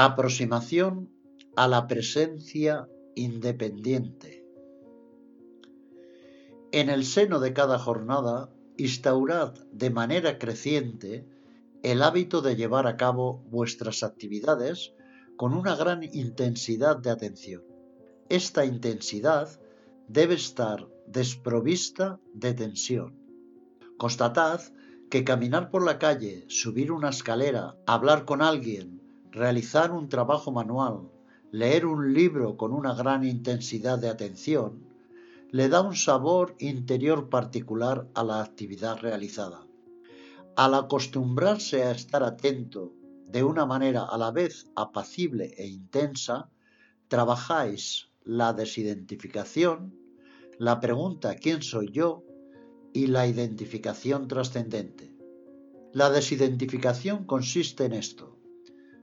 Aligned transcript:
Aproximación 0.00 1.10
a 1.56 1.66
la 1.66 1.88
presencia 1.88 2.88
independiente. 3.16 4.46
En 6.70 6.88
el 6.88 7.04
seno 7.04 7.40
de 7.40 7.52
cada 7.52 7.80
jornada, 7.80 8.48
instaurad 8.76 9.54
de 9.72 9.90
manera 9.90 10.38
creciente 10.38 11.26
el 11.82 12.00
hábito 12.04 12.42
de 12.42 12.54
llevar 12.54 12.86
a 12.86 12.96
cabo 12.96 13.42
vuestras 13.50 14.04
actividades 14.04 14.94
con 15.36 15.52
una 15.52 15.74
gran 15.74 16.04
intensidad 16.04 16.98
de 16.98 17.10
atención. 17.10 17.64
Esta 18.28 18.64
intensidad 18.64 19.48
debe 20.06 20.34
estar 20.34 20.86
desprovista 21.08 22.20
de 22.34 22.54
tensión. 22.54 23.18
Constatad 23.96 24.60
que 25.10 25.24
caminar 25.24 25.72
por 25.72 25.84
la 25.84 25.98
calle, 25.98 26.44
subir 26.46 26.92
una 26.92 27.08
escalera, 27.08 27.74
hablar 27.84 28.26
con 28.26 28.42
alguien, 28.42 28.97
realizar 29.38 29.92
un 29.92 30.08
trabajo 30.08 30.50
manual, 30.50 31.08
leer 31.52 31.86
un 31.86 32.12
libro 32.12 32.56
con 32.56 32.72
una 32.72 32.92
gran 32.94 33.24
intensidad 33.24 33.98
de 33.98 34.08
atención, 34.08 34.84
le 35.50 35.68
da 35.68 35.80
un 35.80 35.94
sabor 35.94 36.56
interior 36.58 37.30
particular 37.30 38.08
a 38.14 38.24
la 38.24 38.42
actividad 38.42 38.98
realizada. 38.98 39.64
Al 40.56 40.74
acostumbrarse 40.74 41.84
a 41.84 41.92
estar 41.92 42.22
atento 42.24 42.92
de 43.26 43.44
una 43.44 43.64
manera 43.64 44.02
a 44.04 44.18
la 44.18 44.32
vez 44.32 44.66
apacible 44.74 45.54
e 45.56 45.66
intensa, 45.68 46.50
trabajáis 47.06 48.08
la 48.24 48.52
desidentificación, 48.52 49.94
la 50.58 50.80
pregunta 50.80 51.36
¿quién 51.36 51.62
soy 51.62 51.90
yo? 51.92 52.24
y 52.92 53.06
la 53.06 53.26
identificación 53.26 54.26
trascendente. 54.26 55.14
La 55.92 56.10
desidentificación 56.10 57.24
consiste 57.24 57.84
en 57.84 57.92
esto. 57.92 58.37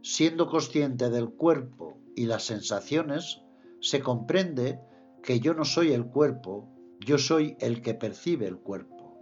Siendo 0.07 0.45
consciente 0.45 1.09
del 1.09 1.31
cuerpo 1.31 1.99
y 2.15 2.27
las 2.27 2.43
sensaciones, 2.43 3.41
se 3.81 4.01
comprende 4.01 4.79
que 5.23 5.39
yo 5.39 5.55
no 5.55 5.65
soy 5.65 5.93
el 5.93 6.05
cuerpo, 6.05 6.69
yo 6.99 7.17
soy 7.17 7.57
el 7.59 7.81
que 7.81 7.95
percibe 7.95 8.45
el 8.45 8.57
cuerpo. 8.57 9.17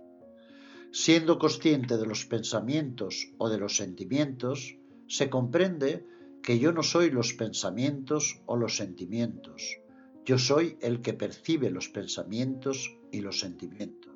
Siendo 0.91 1.39
consciente 1.39 1.95
de 1.95 2.05
los 2.05 2.25
pensamientos 2.25 3.31
o 3.37 3.47
de 3.47 3.59
los 3.59 3.77
sentimientos, 3.77 4.75
se 5.07 5.29
comprende 5.29 6.05
que 6.43 6.59
yo 6.59 6.73
no 6.73 6.83
soy 6.83 7.11
los 7.11 7.31
pensamientos 7.31 8.41
o 8.45 8.57
los 8.57 8.75
sentimientos, 8.75 9.77
yo 10.25 10.37
soy 10.37 10.77
el 10.81 11.01
que 11.01 11.13
percibe 11.13 11.69
los 11.69 11.87
pensamientos 11.87 12.93
y 13.09 13.21
los 13.21 13.39
sentimientos. 13.39 14.11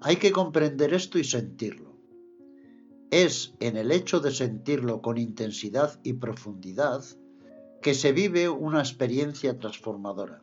Hay 0.00 0.14
que 0.14 0.30
comprender 0.30 0.94
esto 0.94 1.18
y 1.18 1.24
sentirlo. 1.24 1.87
Es 3.10 3.54
en 3.60 3.78
el 3.78 3.90
hecho 3.90 4.20
de 4.20 4.30
sentirlo 4.30 5.00
con 5.00 5.16
intensidad 5.16 5.98
y 6.02 6.12
profundidad 6.12 7.02
que 7.80 7.94
se 7.94 8.12
vive 8.12 8.50
una 8.50 8.80
experiencia 8.80 9.58
transformadora. 9.58 10.42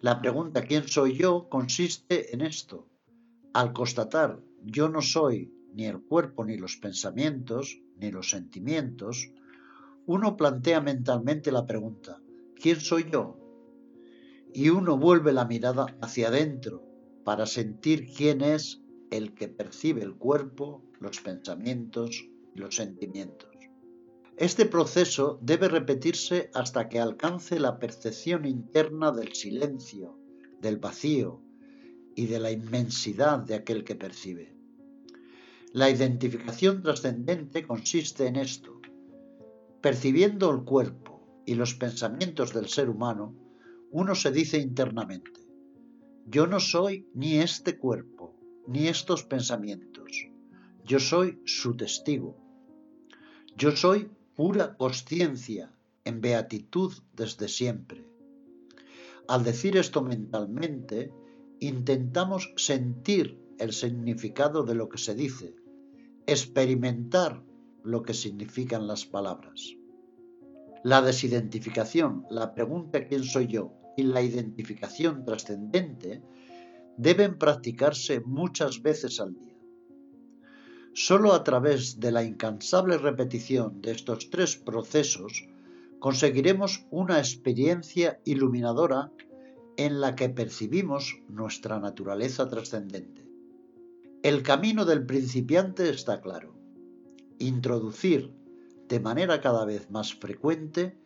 La 0.00 0.20
pregunta 0.20 0.62
¿quién 0.62 0.86
soy 0.86 1.16
yo? 1.16 1.48
consiste 1.48 2.32
en 2.34 2.42
esto. 2.42 2.86
Al 3.52 3.72
constatar 3.72 4.38
yo 4.62 4.88
no 4.88 5.02
soy 5.02 5.52
ni 5.74 5.86
el 5.86 6.00
cuerpo, 6.00 6.44
ni 6.44 6.56
los 6.56 6.76
pensamientos, 6.76 7.80
ni 7.96 8.12
los 8.12 8.30
sentimientos, 8.30 9.32
uno 10.06 10.36
plantea 10.36 10.80
mentalmente 10.80 11.50
la 11.50 11.66
pregunta 11.66 12.20
¿quién 12.54 12.78
soy 12.78 13.10
yo? 13.10 13.36
Y 14.54 14.68
uno 14.68 14.96
vuelve 14.98 15.32
la 15.32 15.46
mirada 15.46 15.86
hacia 16.00 16.28
adentro 16.28 16.84
para 17.24 17.46
sentir 17.46 18.12
quién 18.16 18.40
es 18.40 18.80
el 19.10 19.34
que 19.34 19.48
percibe 19.48 20.02
el 20.02 20.14
cuerpo, 20.14 20.84
los 21.02 21.20
pensamientos 21.20 22.24
y 22.54 22.58
los 22.58 22.76
sentimientos. 22.76 23.50
Este 24.36 24.64
proceso 24.66 25.38
debe 25.42 25.68
repetirse 25.68 26.50
hasta 26.54 26.88
que 26.88 26.98
alcance 26.98 27.60
la 27.60 27.78
percepción 27.78 28.46
interna 28.46 29.12
del 29.12 29.34
silencio, 29.34 30.18
del 30.60 30.78
vacío 30.78 31.42
y 32.16 32.26
de 32.26 32.40
la 32.40 32.50
inmensidad 32.50 33.40
de 33.40 33.54
aquel 33.54 33.84
que 33.84 33.94
percibe. 33.94 34.56
La 35.72 35.90
identificación 35.90 36.82
trascendente 36.82 37.66
consiste 37.66 38.26
en 38.26 38.36
esto. 38.36 38.80
Percibiendo 39.80 40.50
el 40.50 40.64
cuerpo 40.64 41.42
y 41.46 41.54
los 41.54 41.74
pensamientos 41.74 42.52
del 42.52 42.68
ser 42.68 42.88
humano, 42.88 43.34
uno 43.90 44.14
se 44.14 44.30
dice 44.30 44.58
internamente, 44.58 45.42
yo 46.26 46.46
no 46.46 46.60
soy 46.60 47.08
ni 47.14 47.38
este 47.38 47.78
cuerpo, 47.78 48.34
ni 48.66 48.88
estos 48.88 49.24
pensamientos, 49.24 49.91
yo 50.84 50.98
soy 50.98 51.40
su 51.44 51.76
testigo. 51.76 52.36
Yo 53.56 53.76
soy 53.76 54.10
pura 54.34 54.76
conciencia 54.76 55.72
en 56.04 56.20
beatitud 56.20 56.92
desde 57.14 57.48
siempre. 57.48 58.04
Al 59.28 59.44
decir 59.44 59.76
esto 59.76 60.02
mentalmente, 60.02 61.12
intentamos 61.60 62.52
sentir 62.56 63.38
el 63.58 63.72
significado 63.72 64.64
de 64.64 64.74
lo 64.74 64.88
que 64.88 64.98
se 64.98 65.14
dice, 65.14 65.54
experimentar 66.26 67.44
lo 67.84 68.02
que 68.02 68.14
significan 68.14 68.86
las 68.86 69.06
palabras. 69.06 69.76
La 70.82 71.00
desidentificación, 71.00 72.26
la 72.30 72.54
pregunta 72.54 73.06
¿quién 73.06 73.22
soy 73.22 73.46
yo? 73.46 73.72
y 73.96 74.04
la 74.04 74.22
identificación 74.22 75.22
trascendente 75.24 76.22
deben 76.96 77.38
practicarse 77.38 78.20
muchas 78.20 78.82
veces 78.82 79.20
al 79.20 79.34
día. 79.34 79.51
Solo 80.94 81.32
a 81.32 81.42
través 81.42 82.00
de 82.00 82.12
la 82.12 82.22
incansable 82.22 82.98
repetición 82.98 83.80
de 83.80 83.92
estos 83.92 84.28
tres 84.28 84.56
procesos 84.56 85.48
conseguiremos 85.98 86.84
una 86.90 87.18
experiencia 87.18 88.20
iluminadora 88.24 89.10
en 89.78 90.00
la 90.00 90.14
que 90.14 90.28
percibimos 90.28 91.18
nuestra 91.28 91.80
naturaleza 91.80 92.48
trascendente. 92.48 93.24
El 94.22 94.42
camino 94.42 94.84
del 94.84 95.06
principiante 95.06 95.88
está 95.88 96.20
claro. 96.20 96.54
Introducir 97.38 98.30
de 98.88 99.00
manera 99.00 99.40
cada 99.40 99.64
vez 99.64 99.90
más 99.90 100.12
frecuente 100.12 100.98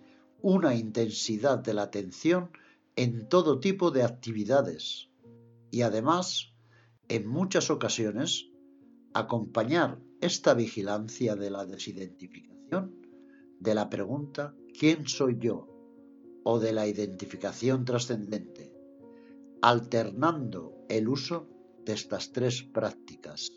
una 0.42 0.74
intensidad 0.74 1.58
de 1.58 1.74
la 1.74 1.82
atención 1.82 2.50
en 2.96 3.28
todo 3.28 3.60
tipo 3.60 3.92
de 3.92 4.02
actividades 4.02 5.10
y 5.70 5.82
además, 5.82 6.52
en 7.08 7.26
muchas 7.26 7.70
ocasiones, 7.70 8.48
acompañar 9.18 9.98
esta 10.20 10.52
vigilancia 10.52 11.36
de 11.36 11.50
la 11.50 11.64
desidentificación 11.64 12.94
de 13.58 13.74
la 13.74 13.88
pregunta 13.88 14.54
¿quién 14.78 15.06
soy 15.06 15.38
yo? 15.38 15.68
o 16.44 16.60
de 16.60 16.72
la 16.72 16.86
identificación 16.86 17.84
trascendente, 17.84 18.72
alternando 19.62 20.84
el 20.88 21.08
uso 21.08 21.48
de 21.84 21.94
estas 21.94 22.30
tres 22.30 22.62
prácticas. 22.62 23.50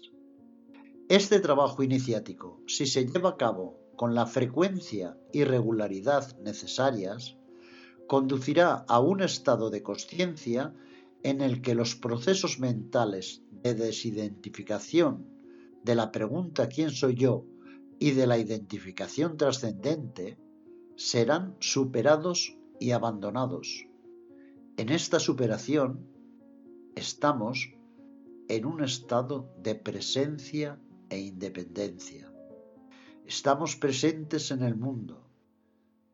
Este 1.07 1.39
trabajo 1.39 1.83
iniciático, 1.83 2.63
si 2.65 2.87
se 2.87 3.05
lleva 3.05 3.31
a 3.31 3.37
cabo 3.37 3.77
con 3.95 4.15
la 4.15 4.25
frecuencia 4.25 5.17
y 5.31 5.43
regularidad 5.43 6.35
necesarias, 6.39 7.37
conducirá 8.07 8.85
a 8.87 8.99
un 8.99 9.21
estado 9.21 9.69
de 9.69 9.83
conciencia 9.83 10.73
en 11.21 11.41
el 11.41 11.61
que 11.61 11.75
los 11.75 11.95
procesos 11.95 12.59
mentales 12.59 13.43
de 13.51 13.75
desidentificación 13.75 15.38
de 15.83 15.95
la 15.95 16.11
pregunta 16.11 16.67
¿quién 16.67 16.91
soy 16.91 17.15
yo? 17.15 17.45
y 17.99 18.11
de 18.11 18.27
la 18.27 18.37
identificación 18.37 19.35
trascendente 19.37 20.37
serán 20.95 21.57
superados 21.59 22.57
y 22.79 22.91
abandonados. 22.91 23.87
En 24.77 24.89
esta 24.89 25.19
superación 25.19 26.07
estamos 26.95 27.73
en 28.47 28.65
un 28.65 28.83
estado 28.83 29.53
de 29.61 29.75
presencia 29.75 30.79
e 31.09 31.19
independencia. 31.19 32.31
Estamos 33.25 33.75
presentes 33.75 34.51
en 34.51 34.63
el 34.63 34.75
mundo, 34.75 35.29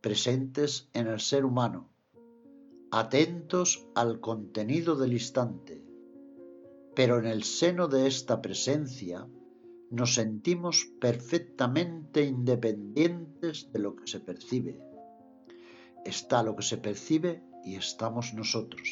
presentes 0.01 0.89
en 0.93 1.07
el 1.07 1.19
ser 1.19 1.45
humano, 1.45 1.89
atentos 2.91 3.87
al 3.93 4.19
contenido 4.19 4.95
del 4.95 5.13
instante, 5.13 5.83
pero 6.95 7.19
en 7.19 7.25
el 7.25 7.43
seno 7.43 7.87
de 7.87 8.07
esta 8.07 8.41
presencia 8.41 9.27
nos 9.89 10.15
sentimos 10.15 10.85
perfectamente 10.99 12.23
independientes 12.23 13.71
de 13.71 13.79
lo 13.79 13.95
que 13.95 14.07
se 14.07 14.19
percibe. 14.19 14.79
Está 16.03 16.43
lo 16.43 16.55
que 16.55 16.63
se 16.63 16.77
percibe 16.77 17.43
y 17.63 17.75
estamos 17.75 18.33
nosotros, 18.33 18.89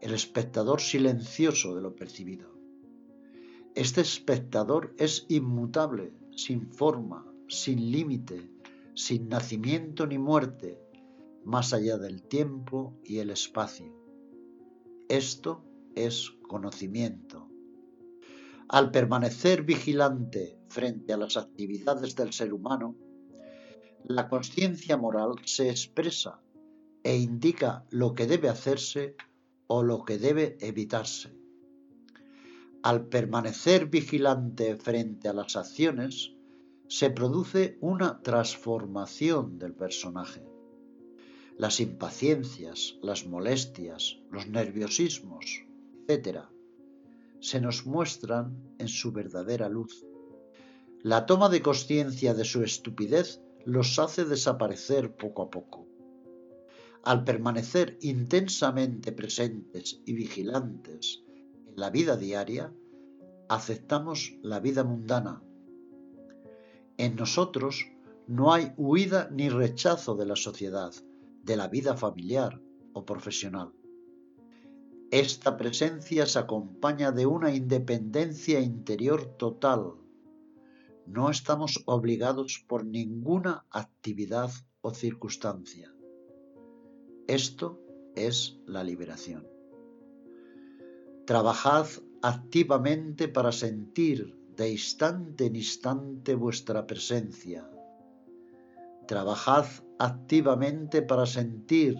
el 0.00 0.12
espectador 0.12 0.80
silencioso 0.80 1.74
de 1.74 1.82
lo 1.82 1.94
percibido. 1.94 2.54
Este 3.74 4.00
espectador 4.00 4.94
es 4.98 5.26
inmutable, 5.28 6.12
sin 6.36 6.70
forma, 6.70 7.26
sin 7.48 7.90
límite, 7.90 8.48
sin 8.94 9.28
nacimiento 9.28 10.06
ni 10.06 10.18
muerte, 10.18 10.78
más 11.44 11.72
allá 11.72 11.98
del 11.98 12.22
tiempo 12.22 12.94
y 13.02 13.18
el 13.18 13.30
espacio. 13.30 13.92
Esto 15.08 15.64
es 15.94 16.30
conocimiento. 16.48 17.48
Al 18.68 18.90
permanecer 18.90 19.62
vigilante 19.62 20.58
frente 20.68 21.12
a 21.12 21.16
las 21.16 21.36
actividades 21.36 22.16
del 22.16 22.32
ser 22.32 22.52
humano, 22.52 22.96
La 24.06 24.28
conciencia 24.28 24.98
moral 24.98 25.36
se 25.44 25.70
expresa 25.70 26.38
e 27.02 27.16
indica 27.16 27.86
lo 27.88 28.14
que 28.14 28.26
debe 28.26 28.50
hacerse 28.50 29.16
o 29.66 29.82
lo 29.82 30.04
que 30.04 30.18
debe 30.18 30.58
evitarse. 30.60 31.32
Al 32.82 33.06
permanecer 33.06 33.86
vigilante 33.86 34.76
frente 34.76 35.28
a 35.28 35.32
las 35.32 35.56
acciones, 35.56 36.34
se 36.86 37.08
produce 37.08 37.78
una 37.80 38.20
transformación 38.20 39.58
del 39.58 39.72
personaje. 39.72 40.46
Las 41.56 41.80
impaciencias, 41.80 42.98
las 43.00 43.26
molestias, 43.26 44.18
los 44.30 44.48
nerviosismos, 44.48 45.64
etc., 46.08 46.53
se 47.44 47.60
nos 47.60 47.84
muestran 47.84 48.74
en 48.78 48.88
su 48.88 49.12
verdadera 49.12 49.68
luz. 49.68 50.06
La 51.02 51.26
toma 51.26 51.50
de 51.50 51.60
conciencia 51.60 52.32
de 52.32 52.42
su 52.42 52.62
estupidez 52.62 53.42
los 53.66 53.98
hace 53.98 54.24
desaparecer 54.24 55.14
poco 55.14 55.42
a 55.42 55.50
poco. 55.50 55.86
Al 57.02 57.22
permanecer 57.22 57.98
intensamente 58.00 59.12
presentes 59.12 60.00
y 60.06 60.14
vigilantes 60.14 61.22
en 61.66 61.74
la 61.76 61.90
vida 61.90 62.16
diaria, 62.16 62.72
aceptamos 63.50 64.38
la 64.40 64.58
vida 64.60 64.82
mundana. 64.82 65.42
En 66.96 67.14
nosotros 67.14 67.90
no 68.26 68.54
hay 68.54 68.72
huida 68.78 69.28
ni 69.30 69.50
rechazo 69.50 70.14
de 70.14 70.24
la 70.24 70.36
sociedad, 70.36 70.94
de 71.42 71.56
la 71.58 71.68
vida 71.68 71.94
familiar 71.94 72.58
o 72.94 73.04
profesional. 73.04 73.74
Esta 75.14 75.56
presencia 75.56 76.26
se 76.26 76.40
acompaña 76.40 77.12
de 77.12 77.24
una 77.24 77.54
independencia 77.54 78.58
interior 78.58 79.36
total. 79.36 79.94
No 81.06 81.30
estamos 81.30 81.84
obligados 81.86 82.64
por 82.66 82.84
ninguna 82.84 83.64
actividad 83.70 84.50
o 84.80 84.90
circunstancia. 84.92 85.94
Esto 87.28 87.80
es 88.16 88.58
la 88.66 88.82
liberación. 88.82 89.46
Trabajad 91.26 91.86
activamente 92.20 93.28
para 93.28 93.52
sentir 93.52 94.36
de 94.56 94.72
instante 94.72 95.46
en 95.46 95.54
instante 95.54 96.34
vuestra 96.34 96.88
presencia. 96.88 97.70
Trabajad 99.06 99.66
activamente 100.00 101.02
para 101.02 101.24
sentir 101.24 101.96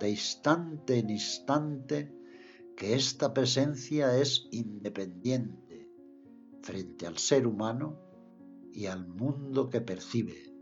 de 0.00 0.08
instante 0.08 1.00
en 1.00 1.10
instante 1.10 2.23
que 2.76 2.94
esta 2.94 3.32
presencia 3.32 4.18
es 4.18 4.48
independiente 4.50 5.90
frente 6.62 7.06
al 7.06 7.18
ser 7.18 7.46
humano 7.46 8.00
y 8.72 8.86
al 8.86 9.06
mundo 9.06 9.70
que 9.70 9.80
percibe. 9.80 10.53